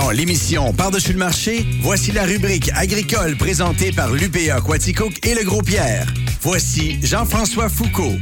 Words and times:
Dans 0.00 0.10
l'émission 0.10 0.72
Par-dessus 0.72 1.12
le 1.12 1.18
marché, 1.18 1.66
voici 1.82 2.10
la 2.10 2.24
rubrique 2.24 2.70
agricole 2.74 3.36
présentée 3.36 3.92
par 3.92 4.10
l'UPA 4.10 4.62
Quaticook 4.62 5.12
et 5.26 5.34
le 5.34 5.44
Gros 5.44 5.60
Pierre. 5.60 6.06
Voici 6.40 6.98
Jean-François 7.02 7.68
Foucault. 7.68 8.16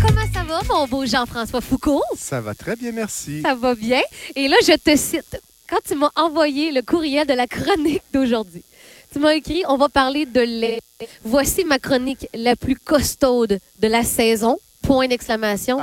Comment 0.00 0.24
ça 0.32 0.44
va, 0.44 0.62
mon 0.66 0.86
beau 0.88 1.04
Jean-François 1.04 1.60
Foucault? 1.60 2.02
Ça 2.16 2.40
va 2.40 2.54
très 2.54 2.74
bien, 2.74 2.92
merci. 2.92 3.42
Ça 3.42 3.54
va 3.54 3.74
bien. 3.74 4.00
Et 4.34 4.48
là, 4.48 4.56
je 4.66 4.72
te 4.72 4.96
cite. 4.96 5.38
Quand 5.68 5.80
tu 5.86 5.94
m'as 5.94 6.10
envoyé 6.16 6.72
le 6.72 6.80
courriel 6.80 7.26
de 7.26 7.34
la 7.34 7.46
chronique 7.46 8.02
d'aujourd'hui, 8.14 8.64
tu 9.12 9.18
m'as 9.18 9.34
écrit 9.34 9.62
On 9.68 9.76
va 9.76 9.90
parler 9.90 10.24
de 10.24 10.40
lait. 10.40 10.80
Voici 11.22 11.66
ma 11.66 11.78
chronique 11.78 12.28
la 12.32 12.56
plus 12.56 12.76
costaude 12.76 13.58
de 13.80 13.88
la 13.88 14.04
saison. 14.04 14.56
Point 14.82 15.08
d'exclamation. 15.08 15.78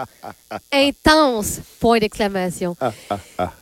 Intense. 0.73 1.59
Point 1.79 1.99
d'exclamation. 1.99 2.75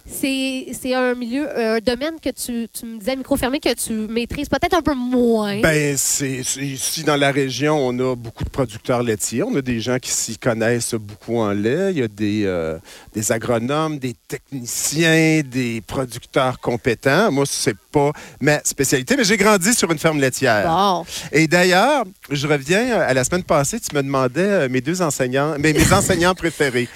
C'est 0.07 0.93
un 0.93 1.13
milieu, 1.15 1.47
un 1.75 1.79
domaine 1.79 2.15
que 2.21 2.29
tu, 2.29 2.67
tu 2.71 2.85
me 2.85 2.97
disais 2.99 3.15
micro 3.15 3.35
fermé 3.35 3.59
que 3.59 3.73
tu 3.73 3.91
maîtrises 3.93 4.47
peut-être 4.49 4.75
un 4.75 4.81
peu 4.81 4.93
moins. 4.93 5.59
Ben, 5.61 5.97
c'est- 5.97 6.41
ici 6.57 7.03
dans 7.03 7.15
la 7.15 7.31
région, 7.31 7.75
on 7.77 7.97
a 7.99 8.15
beaucoup 8.15 8.43
de 8.43 8.49
producteurs 8.49 9.03
laitiers. 9.03 9.43
On 9.43 9.55
a 9.55 9.61
des 9.61 9.79
gens 9.81 9.97
qui 9.99 10.09
s'y 10.11 10.37
connaissent 10.37 10.93
beaucoup 10.95 11.37
en 11.37 11.51
lait. 11.51 11.91
Il 11.91 11.97
y 11.99 12.03
a 12.03 12.07
des, 12.07 12.43
euh, 12.45 12.77
des 13.13 13.31
agronomes, 13.31 13.99
des 13.99 14.15
techniciens, 14.27 15.41
des 15.45 15.81
producteurs 15.85 16.59
compétents. 16.59 17.31
Moi, 17.31 17.45
c'est 17.47 17.75
pas 17.95 18.11
ma 18.41 18.59
spécialité, 18.65 19.15
mais 19.15 19.23
j'ai 19.23 19.37
grandi 19.37 19.73
sur 19.73 19.89
une 19.89 19.97
ferme 19.97 20.19
laitière. 20.19 20.67
Bon. 20.67 21.05
Et 21.31 21.47
d'ailleurs, 21.47 22.03
je 22.29 22.45
reviens 22.45 22.99
à 22.99 23.13
la 23.13 23.23
semaine 23.23 23.43
passée, 23.43 23.79
tu 23.79 23.95
me 23.95 24.03
demandais 24.03 24.41
euh, 24.41 24.69
mes 24.69 24.81
deux 24.81 25.01
enseignants, 25.01 25.55
mes, 25.57 25.71
mes 25.71 25.93
enseignants 25.99 26.35
préférés. 26.35 26.89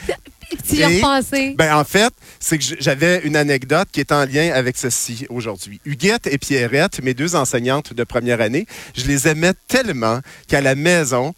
Tu 0.68 0.84
as 0.84 0.88
repensé. 0.88 1.56
Ben, 1.58 1.76
en 1.76 1.84
fait, 1.84 2.12
c'est 2.40 2.58
que 2.58 2.64
j'avais 2.80 3.20
une 3.24 3.36
anecdote 3.36 3.88
qui 3.92 4.00
est 4.02 4.12
en 4.12 4.26
lien 4.26 4.52
avec 4.54 4.78
ceci 4.78 5.26
aujourd'hui. 5.30 5.80
Huguette 5.86 6.28
et 6.28 6.38
Pierrette, 6.38 7.02
mes 7.02 7.14
deux 7.14 7.36
enseignantes 7.36 7.94
de 7.94 8.04
première 8.04 8.42
année, 8.42 8.66
je 8.98 9.06
les 9.06 9.28
aimais 9.28 9.54
tellement 9.68 10.20
qu'à 10.48 10.60
la 10.60 10.76
maison, 10.76 11.34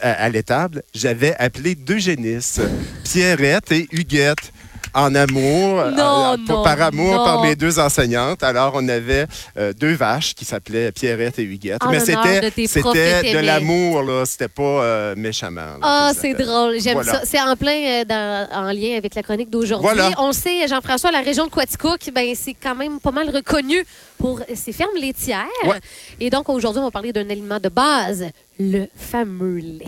à, 0.00 0.12
à 0.12 0.28
l'étable, 0.28 0.82
j'avais 0.94 1.36
appelé 1.36 1.74
deux 1.74 1.98
génisses, 1.98 2.60
Pierrette 3.04 3.70
et 3.70 3.86
Huguette. 3.92 4.52
En 4.94 5.14
amour, 5.14 5.84
Non, 5.96 6.36
pour- 6.46 6.56
non, 6.58 6.62
par 6.62 6.80
amour, 6.80 7.14
non. 7.16 7.24
par 7.24 7.42
mes 7.42 7.56
deux 7.56 7.78
enseignantes. 7.80 8.42
Alors, 8.44 8.72
on 8.76 8.88
avait 8.88 9.26
euh, 9.58 9.72
deux 9.72 9.94
vaches 9.94 10.34
qui 10.34 10.44
s'appelaient 10.44 10.92
Pierrette 10.92 11.38
et 11.38 11.42
Huguette. 11.42 11.82
En 11.82 11.90
Mais 11.90 11.98
de 11.98 12.04
c'était 12.04 12.40
de 12.40 13.22
t'aimais. 13.22 13.42
l'amour, 13.42 14.02
là. 14.02 14.24
C'était 14.24 14.48
pas 14.48 14.62
euh, 14.62 15.14
méchamment. 15.16 15.78
Ah, 15.82 16.12
c'est 16.16 16.34
drôle. 16.34 16.80
J'aime 16.80 16.94
Voilà. 16.94 17.12
ça. 17.12 17.20
C'est 17.24 17.40
en 17.40 17.56
plein 17.56 17.72
euh, 18.02 18.04
dans- 18.04 18.48
en 18.52 18.72
lien 18.72 18.96
avec 18.96 19.14
la 19.16 19.22
chronique 19.22 19.50
d'aujourd'hui. 19.50 19.88
Voilà. 19.92 20.10
On 20.18 20.32
sait, 20.32 20.66
Jean-François, 20.68 21.10
la 21.10 21.20
région 21.22 21.46
de 21.46 21.50
Quaticook, 21.50 22.00
ben, 22.14 22.32
c'est 22.36 22.54
quand 22.54 22.74
même 22.76 23.00
pas 23.00 23.10
mal 23.10 23.28
reconnu 23.30 23.84
pour 24.18 24.40
ses 24.54 24.72
fermes 24.72 24.96
laitières. 25.00 25.44
Ouais. 25.66 25.80
Et 26.20 26.30
donc, 26.30 26.48
aujourd'hui, 26.48 26.80
on 26.80 26.84
va 26.84 26.90
parler 26.92 27.12
d'un 27.12 27.28
aliment 27.28 27.58
de 27.58 27.68
base, 27.68 28.26
le 28.58 28.86
fameux 28.96 29.58
lait. 29.58 29.86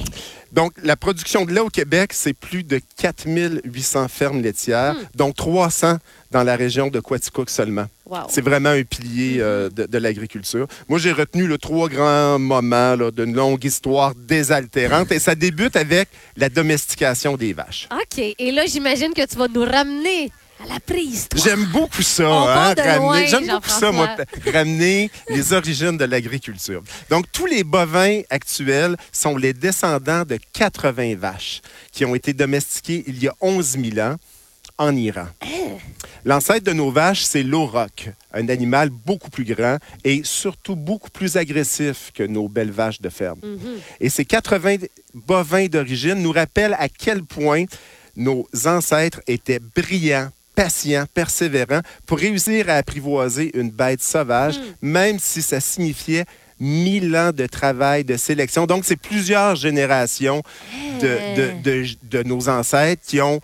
Donc, 0.53 0.72
la 0.83 0.97
production 0.97 1.45
de 1.45 1.53
lait 1.53 1.61
au 1.61 1.69
Québec, 1.69 2.12
c'est 2.12 2.33
plus 2.33 2.62
de 2.62 2.81
4800 2.97 4.08
fermes 4.08 4.41
laitières, 4.42 4.95
Hmm. 4.95 5.05
dont 5.14 5.33
300 5.33 5.98
dans 6.31 6.42
la 6.42 6.56
région 6.56 6.89
de 6.89 7.00
Quaticook 7.00 7.50
seulement. 7.50 7.86
Wow. 8.06 8.19
C'est 8.28 8.41
vraiment 8.41 8.70
un 8.70 8.83
pilier 8.83 9.36
euh, 9.41 9.69
de, 9.70 9.86
de 9.86 9.98
l'agriculture. 9.98 10.67
Moi, 10.89 10.98
j'ai 10.98 11.12
retenu 11.12 11.47
le 11.47 11.58
trois 11.58 11.89
grands 11.89 12.39
moments 12.39 12.97
d'une 13.11 13.34
longue 13.34 13.64
histoire 13.64 14.14
désaltérante 14.14 15.11
et 15.12 15.19
ça 15.19 15.34
débute 15.34 15.77
avec 15.77 16.08
la 16.36 16.48
domestication 16.48 17.36
des 17.36 17.53
vaches. 17.53 17.89
OK. 17.92 18.19
Et 18.39 18.53
là, 18.53 18.67
j'imagine 18.67 19.12
que 19.12 19.27
tu 19.27 19.36
vas 19.36 19.48
nous 19.48 19.64
ramener 19.64 20.30
à 20.60 20.66
la. 20.68 20.78
J'aime 21.36 21.64
beaucoup 21.66 22.02
ça, 22.02 22.28
On 22.28 22.48
hein, 22.48 22.74
ramener. 22.74 22.96
loin, 22.96 23.26
J'aime 23.26 23.46
beaucoup 23.46 23.68
ça, 23.68 23.92
moi, 23.92 24.06
Jean-François. 24.16 24.52
ramener 24.52 25.10
les 25.28 25.52
origines 25.52 25.96
de 25.96 26.04
l'agriculture. 26.04 26.82
Donc, 27.10 27.26
tous 27.32 27.46
les 27.46 27.64
bovins 27.64 28.20
actuels 28.30 28.96
sont 29.12 29.36
les 29.36 29.52
descendants 29.52 30.24
de 30.24 30.38
80 30.52 31.16
vaches 31.16 31.61
qui 31.92 32.05
ont 32.05 32.14
été 32.14 32.33
domestiquées 32.33 33.05
il 33.06 33.22
y 33.22 33.28
a 33.28 33.34
11 33.40 33.77
000 33.95 33.98
ans 34.06 34.16
en 34.78 34.95
Iran. 34.95 35.27
L'ancêtre 36.24 36.64
de 36.66 36.72
nos 36.72 36.90
vaches, 36.90 37.22
c'est 37.22 37.42
l'auroch, 37.42 38.08
un 38.33 38.48
animal 38.48 38.90
beaucoup 38.90 39.30
plus 39.30 39.45
grand 39.45 39.78
et 40.05 40.22
surtout 40.24 40.74
beaucoup 40.77 41.11
plus 41.11 41.36
agressif 41.36 42.11
que 42.14 42.24
nos 42.24 42.48
belles 42.48 42.72
vaches 42.72 43.00
de 43.00 43.08
ferme. 43.08 43.39
Mhm. 43.42 43.58
Et 44.00 44.08
ces 44.11 44.24
80 44.24 44.77
bovins 45.14 45.66
d'origine 45.66 46.16
nous 46.16 46.33
rappellent 46.33 46.77
à 46.78 46.89
quel 46.89 47.22
point 47.24 47.64
nos 48.16 48.46
ancêtres 48.64 49.20
étaient 49.27 49.61
brillants, 49.61 50.30
patients, 50.56 51.05
persévérants 51.14 51.83
pour 52.06 52.18
réussir 52.18 52.68
à 52.68 52.74
apprivoiser 52.74 53.56
une 53.56 53.70
bête 53.70 54.02
sauvage, 54.02 54.58
même 54.83 55.18
si 55.20 55.40
ça 55.42 55.61
signifiait 55.61 56.24
mille 56.58 57.14
ans 57.17 57.33
de 57.33 57.46
travail, 57.46 58.02
de 58.02 58.17
sélection. 58.17 58.66
Donc, 58.66 58.84
c'est 58.86 58.96
plusieurs 58.96 59.55
générations 59.56 60.42
de, 61.02 61.12
de- 61.36 61.62
de- 61.62 61.96
de 62.11 62.22
nos 62.24 62.48
ancêtres 62.48 63.02
qui 63.06 63.20
ont 63.20 63.40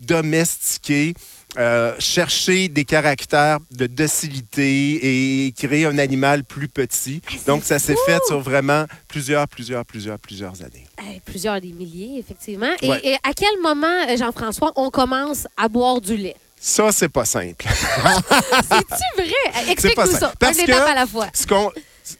domestiqué, 0.00 1.14
euh, 1.56 1.94
cherché 1.98 2.68
des 2.68 2.84
caractères 2.84 3.58
de 3.70 3.86
docilité 3.86 5.46
et 5.46 5.52
créé 5.52 5.86
un 5.86 5.98
animal 5.98 6.44
plus 6.44 6.68
petit. 6.68 7.22
Donc, 7.46 7.64
ça 7.64 7.78
s'est 7.78 7.96
fait 8.06 8.18
sur 8.26 8.40
vraiment 8.40 8.84
plusieurs, 9.08 9.48
plusieurs, 9.48 9.84
plusieurs, 9.84 10.18
plusieurs 10.18 10.60
années. 10.62 10.84
Plusieurs 11.24 11.60
des 11.60 11.72
milliers, 11.72 12.18
effectivement. 12.18 12.70
Et, 12.82 12.88
Ouais. 12.90 13.00
et 13.02 13.14
à 13.14 13.32
quel 13.34 13.60
moment, 13.62 13.86
euh, 14.08 14.16
Jean-François, 14.16 14.72
on 14.76 14.90
commence 14.90 15.46
à 15.56 15.68
boire 15.68 16.00
du 16.00 16.16
lait? 16.16 16.36
Ça, 16.60 16.90
c'est 16.92 17.08
pas 17.08 17.24
simple. 17.24 17.64
C'est-tu 17.68 19.22
vrai? 19.22 19.70
Explique-nous 19.70 20.12
ça. 20.18 20.32
Parce 20.38 20.58
Une 20.58 20.64
étape 20.64 20.84
que- 20.84 20.90
à 20.90 20.94
la 20.94 21.06
fois. 21.06 21.28
Ce 21.32 21.46
qu'on 21.46 21.70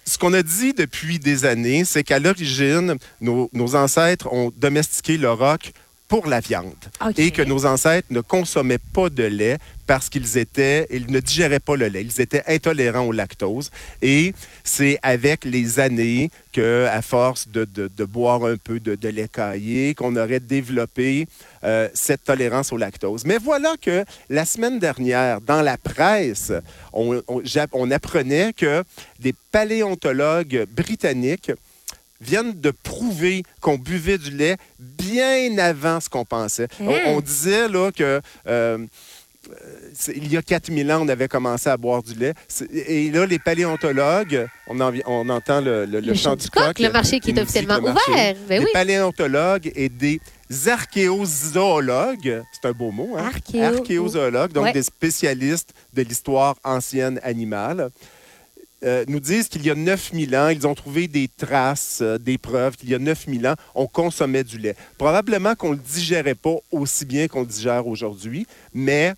ce 0.05 0.19
qu'on 0.19 0.35
a 0.35 0.43
dit 0.43 0.75
depuis 0.75 1.19
des 1.19 1.47
années, 1.47 1.83
c'est 1.87 2.05
qu'à 2.05 2.19
l'origine, 2.19 2.97
nos, 3.23 3.49
nos 3.55 3.75
ancêtres 3.75 4.31
ont 4.31 4.53
domestiqué 4.55 5.17
le 5.17 5.33
roc 5.33 5.73
pour 6.09 6.27
la 6.27 6.41
viande 6.41 6.73
et 7.23 7.31
que 7.31 7.43
nos 7.43 7.67
ancêtres 7.67 8.09
ne 8.11 8.21
consommaient 8.23 8.79
pas 8.79 9.11
de 9.11 9.25
lait 9.25 9.59
parce 9.87 10.09
qu'ils 10.09 10.37
étaient, 10.39 10.87
ils 10.91 11.11
ne 11.11 11.21
digéraient 11.21 11.61
pas 11.61 11.77
le 11.77 11.87
lait, 11.89 12.03
ils 12.03 12.21
étaient 12.21 12.43
intolérants 12.47 13.05
au 13.07 13.13
lactose. 13.13 13.71
Et 14.03 14.35
c'est 14.65 14.99
avec 15.03 15.45
les 15.45 15.81
années 15.81 16.31
que, 16.53 16.87
à 16.91 17.01
force 17.03 17.49
de, 17.49 17.65
de- 17.65 17.91
de 17.95 18.05
boire 18.05 18.45
un 18.45 18.57
peu 18.57 18.81
de, 18.81 18.95
de 18.97 19.09
lait 19.09 19.29
caillé, 19.29 19.95
qu'on 19.95 20.15
aurait 20.17 20.41
développé 20.41 21.27
euh, 21.65 21.89
cette 21.95 22.25
tolérance 22.25 22.73
au 22.73 22.77
lactose. 22.77 23.25
Mais 23.25 23.39
voilà 23.39 23.75
que 23.81 24.05
la 24.29 24.45
semaine 24.45 24.79
dernière, 24.79 25.41
dans 25.41 25.63
la 25.63 25.77
presse, 25.79 26.53
on, 26.93 27.23
on- 27.29 27.41
j'a- 27.45 27.67
on 27.73 27.91
apprenait 27.91 28.53
que 28.53 28.83
des 29.21 29.35
paléontologues 29.53 30.67
britanniques 30.75 31.53
viennent 32.21 32.59
de 32.61 32.71
prouver 32.71 33.43
qu'on 33.61 33.79
buvait 33.79 34.19
du 34.19 34.31
lait 34.31 34.57
bien 34.79 35.57
avant 35.59 36.01
ce 36.01 36.09
qu'on 36.09 36.25
pensait. 36.25 36.69
On- 36.81 36.91
Hein? 36.91 36.99
On, 37.07 37.21
disait 37.21 37.69
là 37.69 37.91
que 37.93 38.21
euh, 38.47 38.79
il 40.15 40.31
y 40.31 40.37
a 40.37 40.43
4000 40.43 40.93
ans, 40.93 41.01
on 41.05 41.09
avait 41.09 41.29
commencé 41.29 41.71
à 41.71 41.77
boire 41.77 42.03
du 42.03 42.15
lait. 42.15 42.35
Et 42.73 43.11
là, 43.11 43.25
les 43.25 43.39
paléontologues, 43.39 44.47
on, 44.67 44.79
en 44.81 44.91
vi- 44.91 45.03
on 45.07 45.29
entend 45.31 45.61
le, 45.61 45.87
le- 45.87 46.01
le 46.01 46.15
chant 46.15 46.37
du 46.37 46.51
coq. 46.51 46.79
le 46.79 46.91
marché 46.91 47.19
qui 47.21 47.31
est 47.31 47.41
officiellement 47.41 47.79
ouvert. 47.79 48.35
Ben 48.49 48.63
oui. 48.63 48.69
paléontologues 48.75 49.73
et 49.75 49.89
des 49.89 50.21
archéozoologues, 50.67 52.43
c'est 52.53 52.69
un 52.69 52.73
beau 52.73 52.91
mot, 52.91 53.17
hein? 53.17 53.31
Archéo- 53.33 53.79
archéozoologues, 53.79 54.53
donc 54.53 54.65
Ouais. 54.65 54.73
des 54.73 54.83
spécialistes 54.83 55.73
de 55.95 56.03
l'histoire 56.03 56.57
ancienne 56.65 57.21
animale, 57.23 57.91
euh, 58.85 59.05
nous 59.09 59.21
disent 59.21 59.49
qu'il 59.49 59.65
y 59.67 59.71
a 59.71 59.75
9000 59.75 60.37
ans, 60.37 60.49
ils 60.49 60.67
ont 60.67 60.75
trouvé 60.75 61.09
des 61.09 61.29
traces, 61.29 61.99
euh, 62.01 62.19
des 62.19 62.39
preuves 62.39 62.77
qu'il 62.77 62.89
y 62.89 62.95
a 62.95 62.99
9000 62.99 63.49
ans, 63.49 63.55
on 63.75 63.87
consommait 63.87 64.45
du 64.45 64.59
lait. 64.59 64.77
Probablement 64.97 65.55
qu'on 65.55 65.71
ne 65.71 65.77
le 65.77 65.83
digérait 65.83 66.37
pas 66.37 66.57
aussi 66.71 67.05
bien 67.05 67.27
qu'on 67.27 67.41
le 67.41 67.47
digère 67.47 67.87
aujourd'hui, 67.87 68.47
mais 68.73 69.15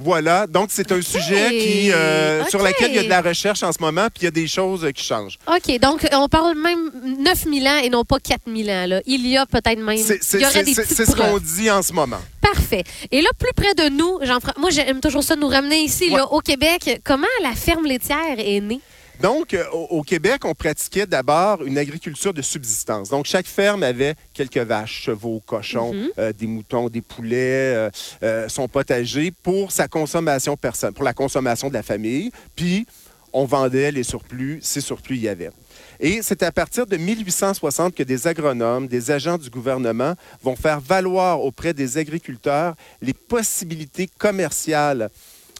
voilà. 0.00 0.46
Donc, 0.46 0.70
c'est 0.72 0.90
un 0.92 1.02
sujet 1.02 1.50
qui, 1.50 1.92
euh, 1.92 2.44
sur 2.46 2.62
lequel 2.62 2.90
il 2.90 2.96
y 2.96 2.98
a 2.98 3.02
de 3.04 3.08
la 3.08 3.20
recherche 3.20 3.62
en 3.62 3.70
ce 3.70 3.80
moment, 3.80 4.06
puis 4.12 4.22
il 4.22 4.24
y 4.24 4.28
a 4.28 4.32
des 4.32 4.48
choses 4.48 4.88
qui 4.94 5.04
changent. 5.04 5.38
OK, 5.46 5.78
donc 5.78 6.06
on 6.12 6.28
parle 6.28 6.56
même 6.58 6.90
9000 7.22 7.68
ans 7.68 7.78
et 7.84 7.90
non 7.90 8.04
pas 8.04 8.18
4000 8.18 8.70
ans. 8.70 8.86
Là. 8.86 9.00
Il 9.06 9.26
y 9.26 9.36
a 9.36 9.46
peut-être 9.46 9.78
même. 9.78 9.98
C'est 9.98 10.22
ce 10.22 11.14
qu'on 11.14 11.38
dit 11.38 11.70
en 11.70 11.82
ce 11.82 11.92
moment. 11.92 12.20
Parfait. 12.54 12.84
Et 13.10 13.20
là, 13.22 13.28
plus 13.38 13.52
près 13.54 13.74
de 13.74 13.88
nous, 13.90 14.18
moi 14.58 14.70
j'aime 14.70 15.00
toujours 15.00 15.22
ça 15.22 15.36
nous 15.36 15.48
ramener 15.48 15.82
ici, 15.82 16.10
Ouais. 16.10 16.16
là, 16.16 16.32
au 16.32 16.40
Québec. 16.40 17.00
Comment 17.04 17.26
la 17.42 17.52
ferme 17.52 17.86
laitière 17.86 18.38
est 18.38 18.60
née? 18.60 18.80
Donc, 19.20 19.52
euh, 19.52 19.64
au, 19.70 20.02
Québec, 20.02 20.46
on 20.46 20.54
pratiquait 20.54 21.04
d'abord 21.06 21.62
une 21.62 21.76
agriculture 21.76 22.32
de 22.32 22.40
subsistance. 22.40 23.10
Donc, 23.10 23.26
chaque 23.26 23.46
ferme 23.46 23.82
avait 23.82 24.14
quelques 24.32 24.56
vaches, 24.56 25.02
chevaux, 25.04 25.42
cochons, 25.44 25.92
Mhm. 25.92 26.08
euh, 26.18 26.32
des 26.32 26.46
moutons, 26.46 26.88
des 26.88 27.02
poulets, 27.02 27.36
euh, 27.76 27.90
euh, 28.22 28.48
son 28.48 28.66
potager 28.66 29.30
pour 29.42 29.72
sa 29.72 29.88
consommation 29.88 30.56
personnelle, 30.56 30.94
pour 30.94 31.04
la 31.04 31.12
consommation 31.12 31.68
de 31.68 31.74
la 31.74 31.82
famille. 31.82 32.30
Puis, 32.56 32.86
on 33.32 33.44
vendait 33.44 33.92
les 33.92 34.02
surplus, 34.02 34.58
si 34.62 34.80
surplus 34.82 35.16
il 35.16 35.22
y 35.22 35.28
avait. 35.28 35.50
Et 35.98 36.20
c'est 36.22 36.42
à 36.42 36.50
partir 36.52 36.86
de 36.86 36.96
1860 36.96 37.94
que 37.94 38.02
des 38.02 38.26
agronomes, 38.26 38.86
des 38.88 39.10
agents 39.10 39.38
du 39.38 39.50
gouvernement 39.50 40.14
vont 40.42 40.56
faire 40.56 40.80
valoir 40.80 41.42
auprès 41.42 41.74
des 41.74 41.98
agriculteurs 41.98 42.74
les 43.02 43.12
possibilités 43.12 44.08
commerciales 44.18 45.10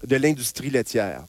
de 0.07 0.17
l'industrie 0.17 0.71
laitière. 0.71 1.25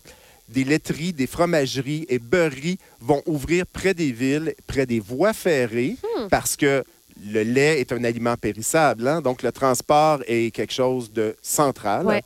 Des 0.47 0.63
laiteries, 0.63 1.13
des 1.13 1.27
fromageries 1.27 2.05
et 2.09 2.19
beurreries 2.19 2.77
vont 2.99 3.21
ouvrir 3.25 3.65
près 3.65 3.93
des 3.93 4.11
villes, 4.11 4.53
près 4.67 4.85
des 4.85 4.99
voies 4.99 5.33
ferrées, 5.33 5.95
parce 6.29 6.55
que 6.55 6.83
le 7.25 7.43
lait 7.43 7.79
est 7.79 7.91
un 7.91 8.03
aliment 8.03 8.35
périssable. 8.35 9.07
hein. 9.07 9.21
Donc, 9.21 9.43
le 9.43 9.51
transport 9.51 10.19
est 10.27 10.51
quelque 10.53 10.73
chose 10.73 11.11
de 11.13 11.35
central. 11.41 12.05
Ouais. 12.05 12.23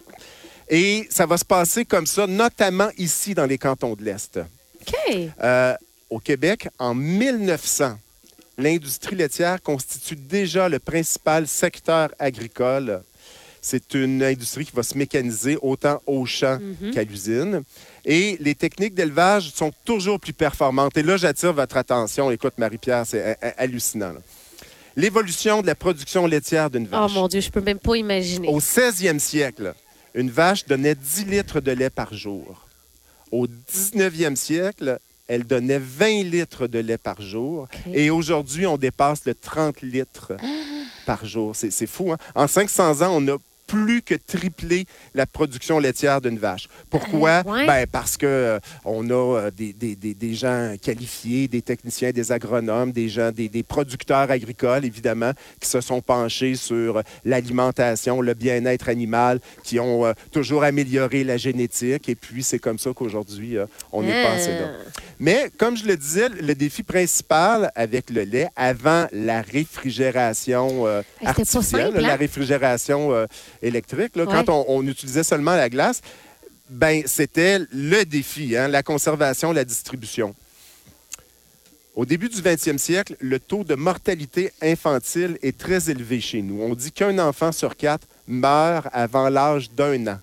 Et 0.69 1.07
ça 1.11 1.25
va 1.25 1.37
se 1.37 1.45
passer 1.45 1.85
comme 1.85 2.05
ça, 2.07 2.25
notamment 2.27 2.89
ici 2.97 3.33
dans 3.33 3.45
les 3.45 3.57
cantons 3.57 3.93
de 3.95 4.03
l'Est. 4.03 4.39
OK. 4.81 4.95
Euh, 5.43 5.73
au 6.09 6.19
Québec, 6.19 6.67
en 6.79 6.93
1900, 6.95 7.97
l'industrie 8.57 9.15
laitière 9.15 9.61
constitue 9.61 10.15
déjà 10.15 10.69
le 10.69 10.79
principal 10.79 11.47
secteur 11.47 12.09
agricole. 12.19 13.03
C'est 13.61 13.95
une 13.95 14.21
industrie 14.23 14.63
qui 14.65 14.71
va 14.75 14.83
se 14.83 14.95
mécaniser 14.95 15.57
autant 15.61 15.99
au 16.05 16.25
champ 16.27 16.59
qu'à 16.93 17.03
l'usine. 17.03 17.63
Et 18.05 18.37
les 18.39 18.53
techniques 18.53 18.93
d'élevage 18.93 19.49
sont 19.55 19.71
toujours 19.85 20.19
plus 20.19 20.33
performantes. 20.33 20.95
Et 20.97 21.01
là, 21.03 21.17
j'attire 21.17 21.51
votre 21.51 21.75
attention. 21.77 22.29
Écoute, 22.29 22.53
Marie-Pierre, 22.59 23.05
c'est 23.07 23.31
ha- 23.31 23.37
ha- 23.41 23.53
hallucinant. 23.57 24.13
L'évolution 24.95 25.61
de 25.63 25.67
la 25.67 25.75
production 25.75 26.25
laitière 26.27 26.69
d'une 26.69 26.87
Oh 26.91 26.95
vache. 27.07 27.13
mon 27.13 27.27
Dieu, 27.27 27.41
je 27.41 27.49
peux 27.49 27.59
même 27.61 27.79
pas 27.79 27.95
imaginer. 27.95 28.47
Au 28.47 28.59
16e 28.59 29.17
siècle, 29.19 29.73
une 30.15 30.31
vache 30.31 30.65
donnait 30.65 30.95
10 30.95 31.25
litres 31.25 31.59
de 31.59 31.71
lait 31.71 31.89
par 31.89 32.13
jour. 32.13 32.65
Au 33.31 33.47
19e 33.47 34.35
siècle, 34.35 34.97
elle 35.27 35.43
donnait 35.45 35.79
20 35.79 36.23
litres 36.23 36.67
de 36.67 36.79
lait 36.79 36.97
par 36.97 37.21
jour. 37.21 37.67
Et 37.93 38.09
aujourd'hui, 38.09 38.65
on 38.65 38.77
dépasse 38.77 39.25
le 39.25 39.35
30 39.35 39.81
litres 39.81 40.33
par 41.05 41.25
jour. 41.25 41.55
C'est 41.55 41.71
c'est 41.71 41.87
fou, 41.87 42.11
hein? 42.11 42.17
En 42.33 42.47
500 42.47 43.01
ans, 43.01 43.11
on 43.11 43.27
a 43.27 43.37
plus 43.67 44.01
que 44.01 44.15
triplé 44.15 44.85
la 45.13 45.25
production 45.25 45.79
laitière 45.79 46.21
d'une 46.21 46.37
vache. 46.37 46.67
Pourquoi? 46.89 47.41
Euh, 47.45 47.51
ouais. 47.51 47.65
Ben, 47.65 47.87
parce 47.91 48.15
que 48.17 48.25
euh, 48.25 48.59
on 48.83 49.09
a 49.09 49.13
euh, 49.13 49.51
des, 49.51 49.73
des- 49.73 49.95
des- 49.95 50.13
des 50.13 50.33
gens 50.35 50.75
qualifiés, 50.81 51.47
des 51.47 51.61
techniciens, 51.61 52.11
des 52.11 52.31
agronomes, 52.31 52.91
des 52.91 53.09
gens, 53.09 53.31
des, 53.31 53.49
des 53.49 53.63
producteurs 53.63 54.29
agricoles, 54.29 54.85
évidemment, 54.85 55.31
qui 55.59 55.67
se 55.67 55.81
sont 55.81 56.01
penchés 56.01 56.55
sur 56.55 57.01
l'alimentation, 57.23 58.21
le 58.21 58.33
bien-être 58.33 58.89
animal, 58.89 59.39
qui 59.63 59.79
ont 59.79 60.05
euh, 60.05 60.13
toujours 60.31 60.63
amélioré 60.63 61.23
la 61.23 61.37
génétique. 61.37 62.07
Et 62.09 62.15
puis, 62.15 62.43
c'est 62.43 62.59
comme 62.59 62.77
ça 62.79 62.91
qu'aujourd'hui, 62.95 63.57
on 63.91 64.03
est 64.07 64.23
passé 64.23 64.51
là. 64.51 64.69
Ah. 64.71 64.89
Mais 65.19 65.49
comme 65.57 65.77
je 65.77 65.85
le 65.85 65.95
disais, 65.95 66.29
le 66.29 66.53
défi 66.55 66.83
principal 66.83 67.71
avec 67.75 68.09
le 68.09 68.23
lait, 68.23 68.49
avant 68.55 69.07
la 69.11 69.41
réfrigération 69.41 70.85
artificielle, 71.23 71.63
simple, 71.93 71.99
la 72.01 72.13
hein? 72.13 72.15
réfrigération 72.17 73.27
électrique, 73.67 74.15
là, 74.15 74.25
Ouais. 74.25 74.31
quand 74.31 74.49
on, 74.49 74.65
on 74.67 74.87
utilisait 74.87 75.23
seulement 75.23 75.55
la 75.55 75.69
glace, 75.69 76.01
ben 76.69 77.03
c'était 77.05 77.59
le 77.71 78.03
défi, 78.05 78.55
hein, 78.57 78.67
la 78.67 78.83
conservation, 78.83 79.51
la 79.51 79.65
distribution. 79.65 80.33
Au 81.95 82.05
début 82.05 82.27
du 82.27 82.41
20e 82.41 82.77
siècle, 82.77 83.15
le 83.19 83.39
taux 83.39 83.63
de 83.63 83.75
mortalité 83.75 84.51
infantile 84.61 85.37
est 85.41 85.57
très 85.57 85.89
élevé 85.89 86.19
chez 86.19 86.41
nous. 86.41 86.61
On 86.61 86.75
dit 86.75 86.91
qu'un 86.91 87.17
enfant 87.19 87.51
sur 87.53 87.77
quatre 87.77 88.05
meurt 88.27 88.87
avant 88.91 89.29
l'âge 89.29 89.71
d'un 89.71 90.07
an. 90.07 90.19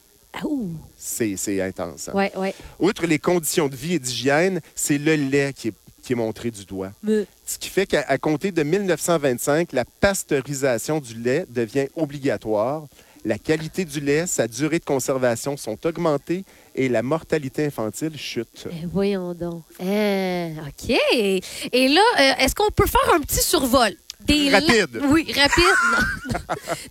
C'est 0.98 1.60
intense. 1.62 2.08
hein. 2.08 2.12
Ouais, 2.14 2.32
ouais. 2.36 2.54
Outre 2.78 3.06
les 3.06 3.18
conditions 3.18 3.68
de 3.68 3.76
vie 3.76 3.94
et 3.94 3.98
d'hygiène, 3.98 4.60
c'est 4.74 4.98
le 4.98 5.14
lait 5.14 5.52
qui 5.56 5.68
est, 5.68 5.72
qui 6.02 6.12
est 6.12 6.16
montré 6.16 6.50
du 6.50 6.64
doigt. 6.64 6.92
Me- 7.02 7.26
Ce 7.46 7.58
qui 7.58 7.68
fait 7.68 7.86
qu'à 7.86 8.18
compter 8.18 8.50
de 8.52 8.62
1925, 8.62 9.72
la 9.72 9.84
pasteurisation 9.84 11.00
du 11.00 11.14
lait 11.14 11.46
devient 11.48 11.86
obligatoire. 11.96 12.84
La 13.24 13.38
qualité 13.38 13.84
du 13.84 14.00
lait, 14.00 14.26
sa 14.26 14.48
durée 14.48 14.80
de 14.80 14.84
conservation 14.84 15.56
sont 15.56 15.78
augmentées 15.86 16.44
et 16.74 16.88
la 16.88 17.02
mortalité 17.02 17.64
infantile 17.66 18.16
chute. 18.18 18.66
Eh, 18.70 18.86
voyons 18.86 19.32
donc. 19.32 19.62
Ah, 19.80 20.66
OK. 20.66 20.90
Et 21.72 21.88
là, 21.88 22.00
euh, 22.18 22.44
est-ce 22.44 22.54
qu'on 22.54 22.70
peut 22.70 22.86
faire 22.86 23.14
un 23.14 23.20
petit 23.20 23.42
survol? 23.42 23.92
Des 24.26 24.50
la- 24.50 24.60
Rapide. 24.60 25.00
Oui, 25.08 25.32
rapide. 25.36 25.64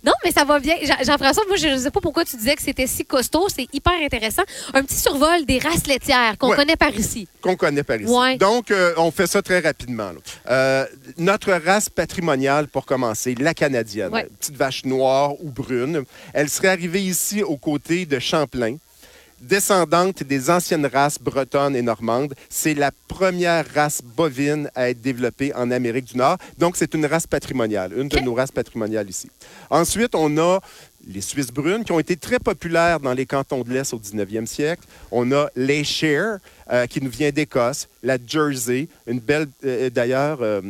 Non, 0.04 0.12
mais 0.24 0.32
ça 0.32 0.44
va 0.44 0.58
bien. 0.60 0.74
Jean- 0.82 1.02
Jean-François, 1.04 1.44
moi, 1.46 1.56
je 1.56 1.68
ne 1.68 1.78
sais 1.78 1.90
pas 1.90 2.00
pourquoi 2.00 2.24
tu 2.24 2.36
disais 2.36 2.54
que 2.54 2.62
c'était 2.62 2.86
si 2.86 3.04
costaud. 3.04 3.46
C'est 3.54 3.66
hyper 3.72 3.92
intéressant. 4.02 4.42
Un 4.74 4.82
petit 4.84 4.96
survol 4.96 5.44
des 5.46 5.58
races 5.58 5.86
laitières 5.86 6.36
qu'on 6.38 6.50
Ouais. 6.50 6.56
connaît 6.56 6.76
par 6.76 6.94
ici. 6.94 7.28
qu'on 7.40 7.56
connaît 7.56 7.82
par 7.82 8.00
ici. 8.00 8.10
Ouais. 8.10 8.36
Donc, 8.36 8.70
euh, 8.70 8.92
on 8.96 9.10
fait 9.10 9.26
ça 9.26 9.42
très 9.42 9.60
rapidement. 9.60 10.12
Euh, 10.48 10.86
notre 11.18 11.52
race 11.52 11.88
patrimoniale, 11.88 12.68
pour 12.68 12.86
commencer, 12.86 13.34
la 13.38 13.54
canadienne, 13.54 14.12
Ouais. 14.12 14.28
petite 14.38 14.56
vache 14.56 14.84
noire 14.84 15.32
ou 15.42 15.50
brune, 15.50 16.02
elle 16.34 16.48
serait 16.48 16.68
arrivée 16.68 17.02
ici 17.02 17.42
aux 17.42 17.56
côtés 17.56 18.06
de 18.06 18.18
Champlain. 18.18 18.76
Descendante 19.42 20.22
des 20.22 20.50
anciennes 20.50 20.86
races 20.86 21.18
bretonnes 21.18 21.74
et 21.74 21.82
normandes, 21.82 22.32
c'est 22.48 22.74
la 22.74 22.92
première 23.08 23.64
race 23.74 24.00
bovine 24.16 24.70
à 24.76 24.88
être 24.88 25.00
développée 25.02 25.52
en 25.54 25.70
Amérique 25.72 26.04
du 26.12 26.16
Nord. 26.16 26.38
Donc, 26.58 26.76
c'est 26.76 26.94
une 26.94 27.06
race 27.06 27.26
patrimoniale, 27.26 27.92
une 27.96 28.08
de 28.08 28.20
nos 28.20 28.34
races 28.34 28.52
patrimoniales 28.52 29.10
ici. 29.10 29.28
Ensuite, 29.68 30.14
on 30.14 30.38
a 30.38 30.60
les 31.08 31.20
Suisses 31.20 31.50
brunes 31.50 31.82
qui 31.84 31.90
ont 31.90 31.98
été 31.98 32.16
très 32.16 32.38
populaires 32.38 33.00
dans 33.00 33.12
les 33.12 33.26
cantons 33.26 33.62
de 33.62 33.70
l'Est 33.72 33.92
au 33.92 33.98
19e 33.98 34.46
siècle. 34.46 34.84
On 35.10 35.32
a 35.32 35.48
les 35.56 35.82
Shire 35.82 36.38
euh, 36.70 36.86
qui 36.86 37.02
nous 37.02 37.10
vient 37.10 37.30
d'Écosse, 37.32 37.88
la 38.04 38.18
Jersey, 38.24 38.86
une 39.08 39.18
belle. 39.18 39.48
euh, 39.64 39.90
D'ailleurs, 39.90 40.38
euh, 40.42 40.60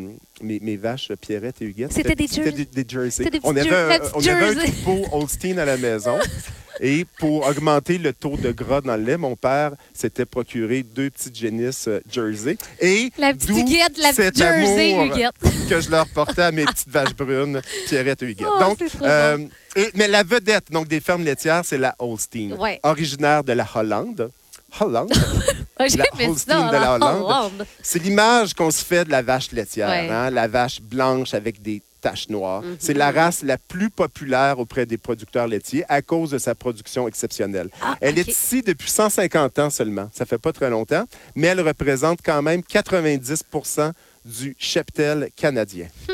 mes, 0.41 0.59
mes 0.61 0.79
vaches, 0.79 1.13
Pierrette 1.21 1.61
et 1.61 1.67
Huguette, 1.67 1.93
C'était 1.93 2.15
des 2.15 2.27
des, 2.27 2.65
des 2.65 2.85
Jersey. 2.89 3.29
Des 3.29 3.39
on 3.43 3.55
avait, 3.55 4.01
on 4.15 4.27
avait 4.27 4.61
un 4.61 4.65
troupeau 4.65 5.07
Holstein 5.13 5.59
à 5.59 5.67
la 5.67 5.77
maison. 5.77 6.19
Et 6.85 7.07
pour 7.21 7.47
augmenter 7.47 7.97
le 7.99 8.13
taux 8.13 8.37
de 8.37 8.51
gras 8.51 8.81
dans 8.81 8.97
le 8.97 9.05
lait, 9.05 9.17
mon 9.17 9.37
père 9.37 9.71
s'était 9.95 10.25
procuré 10.27 10.83
deux 10.83 11.11
petites 11.11 11.37
génisses 11.37 11.87
euh, 11.87 12.01
Jersey. 12.11 12.59
Et 12.81 13.13
La 13.19 13.33
petite 13.33 13.51
Huguette, 13.51 13.99
la 13.99 14.13
petite 14.13 14.37
Jersey 14.37 14.93
Huguette. 14.93 15.31
que 15.69 15.81
je 15.81 15.91
leur 15.91 16.09
portais 16.09 16.43
à 16.43 16.51
mes 16.51 16.65
petites 16.65 16.89
vaches 16.89 17.15
brunes, 17.15 17.63
Pierrette 17.87 18.23
et 18.25 18.27
Huguette. 18.27 18.49
Oh, 18.53 18.59
donc, 18.65 18.79
euh, 19.01 19.39
et- 19.77 19.91
mais 19.95 20.09
la 20.09 20.25
vedette 20.25 20.73
donc, 20.73 20.89
des 20.89 20.99
fermes 21.01 21.23
laitières, 21.23 21.65
c'est 21.65 21.79
la 21.79 21.95
Holstein, 22.01 22.57
Ouais. 22.59 22.81
originaire 22.83 23.45
de 23.45 23.53
la 23.53 23.67
Hollande. 23.75 24.31
Hollande, 24.81 25.13
La 25.79 25.87
Holstein 26.27 26.67
de 26.69 26.73
la 26.73 26.81
la 26.81 26.95
Hollande. 26.95 27.25
Hollande. 27.25 27.67
c'est 27.83 28.03
l'image 28.03 28.55
qu'on 28.55 28.71
se 28.71 28.83
fait 28.85 29.05
de 29.05 29.11
la 29.11 29.21
vache 29.23 29.53
laitière, 29.53 29.89
Ouais. 29.89 30.09
hein, 30.11 30.31
la 30.31 30.49
vache 30.49 30.81
blanche 30.81 31.35
avec 31.35 31.61
des 31.63 31.83
taches 32.03 32.29
noires. 32.29 32.63
Mhm. 32.63 32.77
C'est 32.79 32.95
la 32.95 33.11
race 33.11 33.43
la 33.43 33.57
plus 33.57 33.89
populaire 33.89 34.59
auprès 34.59 34.85
des 34.85 34.99
producteurs 34.99 35.47
laitiers 35.47 35.85
à 35.89 36.03
cause 36.03 36.31
de 36.33 36.39
sa 36.39 36.55
production 36.55 37.09
exceptionnelle. 37.09 37.71
Ah, 37.81 37.97
Elle 38.03 38.19
est 38.19 38.29
ici 38.29 38.61
depuis 38.61 38.91
150 38.91 39.59
ans 39.59 39.71
seulement. 39.71 40.11
Ça 40.13 40.27
fait 40.27 40.39
pas 40.39 40.53
très 40.53 40.69
longtemps, 40.69 41.05
mais 41.35 41.47
elle 41.47 41.61
représente 41.61 42.21
quand 42.23 42.43
même 42.43 42.61
90% 42.61 43.93
du 44.25 44.55
cheptel 44.59 45.31
canadien. 45.35 45.87
Hmm. 46.09 46.12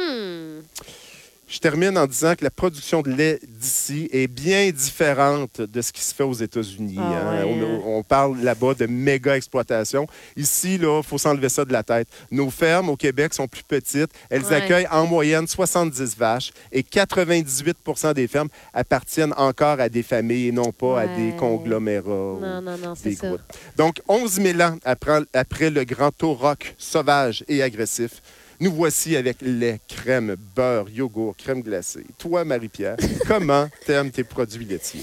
Je 1.50 1.60
termine 1.60 1.96
en 1.96 2.06
disant 2.06 2.34
que 2.34 2.44
la 2.44 2.50
production 2.50 3.00
de 3.00 3.10
lait 3.10 3.40
d'ici 3.48 4.06
est 4.12 4.26
bien 4.26 4.70
différente 4.70 5.62
de 5.62 5.80
ce 5.80 5.92
qui 5.92 6.02
se 6.02 6.14
fait 6.14 6.22
aux 6.22 6.34
États-Unis. 6.34 6.96
Ah 6.98 7.02
hein. 7.40 7.44
ouais, 7.46 7.80
on, 7.86 7.96
on 7.98 8.02
parle 8.02 8.38
là-bas 8.42 8.74
de 8.74 8.84
méga 8.84 9.34
exploitation. 9.34 10.06
Ici, 10.36 10.74
il 10.74 10.86
faut 11.02 11.16
s'enlever 11.16 11.48
ça 11.48 11.64
de 11.64 11.72
la 11.72 11.82
tête. 11.82 12.06
Nos 12.30 12.50
fermes 12.50 12.90
au 12.90 12.96
Québec 12.96 13.32
sont 13.32 13.48
plus 13.48 13.62
petites. 13.62 14.10
Elles 14.28 14.44
Ouais. 14.44 14.56
accueillent 14.56 14.88
en 14.90 15.06
moyenne 15.06 15.46
70 15.46 16.18
vaches 16.18 16.52
et 16.70 16.82
98% 16.82 18.12
des 18.12 18.28
fermes 18.28 18.48
appartiennent 18.74 19.34
encore 19.38 19.80
à 19.80 19.88
des 19.88 20.02
familles 20.02 20.48
et 20.48 20.52
non 20.52 20.70
pas 20.70 21.00
à 21.00 21.06
des 21.06 21.32
conglomérats. 21.38 22.38
Non, 22.40 22.60
non, 22.60 22.76
non, 22.76 22.94
c'est 22.94 23.14
ça. 23.14 23.32
Donc, 23.76 24.02
11 24.06 24.32
000 24.32 24.60
ans 24.60 24.76
après, 24.84 25.20
après 25.32 25.70
le 25.70 25.84
grand 25.84 26.10
tauroc 26.10 26.74
sauvage 26.76 27.42
et 27.48 27.62
agressif, 27.62 28.20
nous 28.60 28.72
voici 28.72 29.16
avec 29.16 29.36
lait, 29.40 29.80
crème, 29.88 30.36
beurre, 30.56 30.88
yogourt, 30.90 31.36
crème 31.36 31.62
glacée. 31.62 32.04
Toi, 32.18 32.44
Marie-Pierre, 32.44 32.96
comment 33.26 33.68
t'aimes 33.86 34.10
tes 34.10 34.24
produits 34.24 34.64
laitiers? 34.64 35.02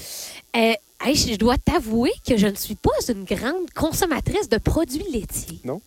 Euh, 0.56 0.72
hey, 1.04 1.14
je 1.14 1.36
dois 1.36 1.56
t'avouer 1.58 2.12
que 2.26 2.36
je 2.36 2.46
ne 2.46 2.54
suis 2.54 2.74
pas 2.76 2.90
une 3.08 3.24
grande 3.24 3.70
consommatrice 3.74 4.48
de 4.48 4.58
produits 4.58 5.04
laitiers. 5.12 5.60
Non? 5.64 5.80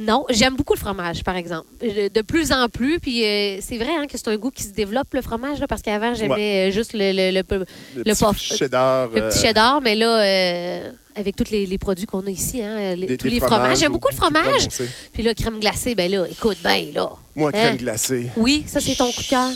Non, 0.00 0.24
j'aime 0.30 0.56
beaucoup 0.56 0.72
le 0.72 0.78
fromage, 0.80 1.22
par 1.22 1.36
exemple. 1.36 1.66
De 1.80 2.22
plus 2.22 2.50
en 2.50 2.68
plus, 2.68 2.98
puis 2.98 3.24
euh, 3.24 3.58
c'est 3.60 3.76
vrai 3.76 3.90
hein, 3.96 4.06
que 4.10 4.16
c'est 4.16 4.28
un 4.28 4.36
goût 4.36 4.50
qui 4.50 4.62
se 4.62 4.70
développe, 4.72 5.12
le 5.12 5.20
fromage, 5.22 5.60
là, 5.60 5.66
parce 5.68 5.82
qu'avant, 5.82 6.14
j'aimais 6.14 6.68
euh, 6.68 6.72
juste 6.72 6.92
le, 6.94 7.12
le, 7.12 7.30
le- 7.30 7.58
Le, 7.58 7.66
Le 7.96 8.02
petit 8.14 8.24
puff. 8.24 8.38
cheddar. 8.38 9.08
le 9.10 9.28
petit 9.28 9.38
euh, 9.38 9.42
cheddar, 9.42 9.80
mais 9.82 9.94
là, 9.94 10.18
euh, 10.22 10.92
avec 11.16 11.36
tous 11.36 11.50
les, 11.50 11.66
les 11.66 11.78
produits 11.78 12.06
qu'on 12.06 12.26
a 12.26 12.30
ici, 12.30 12.62
hein, 12.62 12.94
les- 12.94 13.06
des- 13.06 13.16
tous 13.16 13.28
des 13.28 13.34
les 13.34 13.40
fromages, 13.40 13.78
j'aime 13.78 13.90
au 13.90 13.94
beaucoup 13.94 14.08
le 14.10 14.16
fromage. 14.16 14.68
Puis 15.12 15.22
là, 15.22 15.34
crème 15.34 15.60
glacée, 15.60 15.94
ben 15.94 16.10
là, 16.10 16.26
écoute, 16.30 16.58
ben 16.62 16.86
là. 16.94 17.10
Moi, 17.34 17.52
crème 17.52 17.74
Hein? 17.74 17.76
glacée. 17.76 18.28
Oui, 18.36 18.64
ça, 18.66 18.80
c'est 18.80 18.94
ton 18.94 19.10
coup 19.12 19.22
de 19.22 19.28
cœur. 19.28 19.50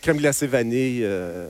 Crème 0.00 0.16
glacée 0.18 0.46
vanille, 0.46 1.00
euh, 1.02 1.48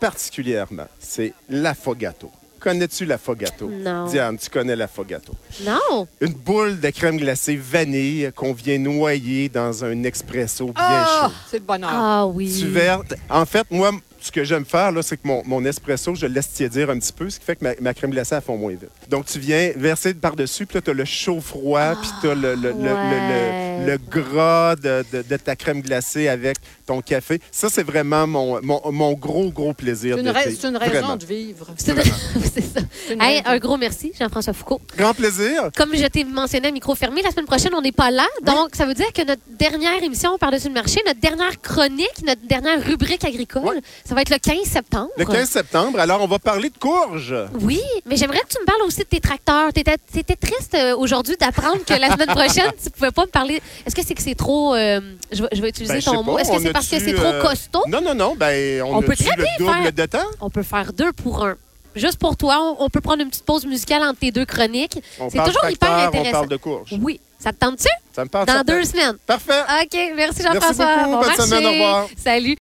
particulièrement, 0.00 0.86
c'est 0.98 1.32
l'affogato. 1.48 2.30
Connais-tu 2.60 3.04
l'affogato? 3.04 3.68
Non. 3.68 4.06
Diane, 4.06 4.38
tu 4.38 4.48
connais 4.48 4.74
l'affogato. 4.74 5.34
Non. 5.66 6.06
Une 6.22 6.32
boule 6.32 6.80
de 6.80 6.88
crème 6.90 7.18
glacée 7.18 7.56
vanille 7.56 8.30
qu'on 8.34 8.54
vient 8.54 8.78
noyer 8.78 9.50
dans 9.50 9.84
un 9.84 10.02
expresso 10.04 10.66
bien 10.66 10.74
Ah, 10.76 11.26
chaud. 11.28 11.34
c'est 11.50 11.58
le 11.58 11.64
bonheur. 11.64 11.90
Ah 11.92 12.26
oui. 12.26 12.56
Tu 12.58 12.66
verses. 12.68 13.02
En 13.28 13.44
fait, 13.44 13.66
moi, 13.70 13.90
ce 14.24 14.32
que 14.32 14.42
j'aime 14.42 14.64
faire, 14.64 14.90
là, 14.90 15.02
c'est 15.02 15.18
que 15.18 15.26
mon, 15.28 15.42
mon 15.44 15.62
espresso, 15.66 16.14
je 16.14 16.24
le 16.26 16.32
laisse 16.32 16.48
tiédir 16.50 16.88
un 16.88 16.98
petit 16.98 17.12
peu, 17.12 17.28
ce 17.28 17.38
qui 17.38 17.44
fait 17.44 17.56
que 17.56 17.64
ma, 17.64 17.72
ma 17.80 17.92
crème 17.92 18.10
glacée, 18.10 18.34
elle 18.34 18.40
fond 18.40 18.56
moins 18.56 18.70
vite. 18.70 18.88
Donc, 19.10 19.26
tu 19.26 19.38
viens 19.38 19.72
verser 19.76 20.14
par-dessus, 20.14 20.64
puis 20.64 20.76
là, 20.78 20.80
tu 20.82 20.90
as 20.90 20.94
le 20.94 21.04
chaud-froid, 21.04 21.94
puis 22.00 22.10
tu 22.22 22.30
as 22.30 22.34
le, 22.34 22.54
le- 22.54 22.70
le- 22.70 22.72
le- 22.72 22.94
ouais. 22.94 23.86
le- 23.86 23.92
le 23.92 23.98
gras 23.98 24.76
de, 24.76 25.04
de- 25.12 25.22
de 25.28 25.36
ta 25.36 25.56
crème 25.56 25.82
glacée 25.82 26.28
avec 26.28 26.56
ton 26.86 27.02
café. 27.02 27.38
Ça, 27.52 27.68
c'est 27.68 27.82
vraiment 27.82 28.26
mon, 28.26 28.60
mon, 28.62 28.80
mon 28.92 29.12
gros, 29.12 29.50
gros 29.50 29.74
plaisir 29.74 30.14
C'est 30.16 30.22
une, 30.22 30.28
ra- 30.30 30.40
c'est 30.44 30.68
une 30.68 30.76
raison 30.78 30.92
Vraiment. 30.92 31.16
de 31.16 31.26
vivre. 31.26 31.66
C'est 31.76 31.94
ça. 31.94 32.80
Hey, 33.20 33.42
un 33.44 33.58
gros 33.58 33.76
merci, 33.76 34.12
Jean-François 34.18 34.52
Foucault. 34.52 34.80
Grand 34.96 35.14
plaisir. 35.14 35.70
Comme 35.76 35.94
je 35.94 36.06
t'ai 36.06 36.24
mentionné 36.24 36.68
à 36.68 36.70
micro 36.70 36.94
fermé, 36.94 37.22
la 37.22 37.30
semaine 37.30 37.46
prochaine, 37.46 37.72
on 37.74 37.80
n'est 37.82 37.92
pas 37.92 38.10
là. 38.10 38.26
Donc, 38.42 38.70
ça 38.74 38.84
veut 38.86 38.94
dire 38.94 39.12
que 39.12 39.22
notre 39.24 39.42
dernière 39.58 40.02
émission 40.02 40.36
par-dessus 40.38 40.68
le 40.68 40.74
marché, 40.74 41.00
notre 41.06 41.20
dernière 41.20 41.60
chronique, 41.60 42.22
notre 42.26 42.42
dernière 42.46 42.82
rubrique 42.84 43.24
agricole, 43.24 43.80
ça 44.04 44.14
va 44.14 44.22
être 44.22 44.30
le 44.30 44.38
15 44.38 44.64
septembre. 44.64 45.10
Le 45.16 45.24
15 45.24 45.48
septembre, 45.48 45.98
alors 45.98 46.20
on 46.22 46.26
va 46.26 46.38
parler 46.38 46.70
de 46.70 46.78
courges. 46.78 47.34
Oui, 47.60 47.80
mais 48.06 48.16
j'aimerais 48.16 48.40
que 48.40 48.48
tu 48.48 48.58
me 48.60 48.66
parles 48.66 48.82
aussi 48.86 49.00
de 49.00 49.04
tes 49.04 49.20
tracteurs. 49.20 49.72
T'étais 49.72 49.96
étais 50.16 50.36
triste 50.36 50.74
euh, 50.74 50.96
aujourd'hui 50.96 51.36
d'apprendre 51.38 51.84
que 51.84 51.94
la 51.94 52.10
semaine 52.12 52.28
prochaine, 52.28 52.70
tu 52.82 52.90
pouvais 52.90 53.10
pas 53.10 53.22
me 53.22 53.30
parler. 53.30 53.60
Est-ce 53.86 53.94
que 53.94 54.02
c'est 54.04 54.14
que 54.14 54.22
c'est 54.22 54.34
trop. 54.34 54.74
euh, 54.74 55.00
je, 55.32 55.42
vais- 55.42 55.48
je 55.52 55.60
vais 55.62 55.68
utiliser 55.68 55.94
Ben, 55.94 56.00
ton 56.02 56.22
mot. 56.22 56.38
Est-ce 56.38 56.50
que 56.52 56.60
c'est 56.60 56.72
parce 56.72 56.88
que 56.88 56.98
c'est 56.98 57.14
trop 57.14 57.26
euh, 57.26 57.42
costaud? 57.42 57.82
Non, 57.88 58.00
non, 58.00 58.14
non. 58.14 58.34
Ben, 58.36 58.82
on, 58.82 58.96
On 58.96 59.02
peut 59.02 59.16
très 59.16 59.36
le 59.36 59.42
bien 59.42 59.52
double 59.58 59.72
faire- 59.72 59.92
de 59.92 60.06
temps? 60.06 60.26
On 60.40 60.50
peut 60.50 60.62
faire 60.62 60.92
deux 60.92 61.12
pour 61.12 61.44
un. 61.44 61.56
Juste 61.94 62.18
pour 62.18 62.36
toi, 62.36 62.58
on, 62.78 62.84
on 62.84 62.90
peut 62.90 63.00
prendre 63.00 63.22
une 63.22 63.28
petite 63.30 63.44
pause 63.44 63.64
musicale 63.66 64.02
entre 64.02 64.18
tes 64.20 64.30
deux 64.32 64.44
chroniques. 64.44 64.98
On 65.20 65.30
C'est 65.30 65.38
toujours 65.44 65.68
hyper 65.70 65.92
intéressant. 65.92 66.28
On 66.28 66.32
parle 66.32 66.48
de 66.48 66.56
courges. 66.56 66.94
Oui. 67.00 67.20
Ça 67.38 67.52
te 67.52 67.58
tente-tu? 67.58 67.88
Ça 68.14 68.24
me 68.24 68.28
parle 68.30 68.46
Dans 68.46 68.62
deux 68.62 68.84
semaines. 68.84 69.16
Parfait. 69.26 69.60
OK, 69.82 69.98
merci 70.16 70.42
Jean-François. 70.42 70.96
beaucoup. 70.96 71.10
Bon 71.10 71.18
Bonne 71.18 71.26
marché. 71.26 71.42
semaine, 71.42 71.66
au 71.66 71.70
revoir. 71.72 72.06
Salut. 72.16 72.52